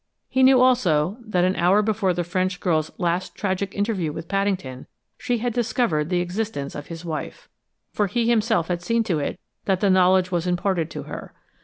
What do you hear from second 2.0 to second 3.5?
the French girl's last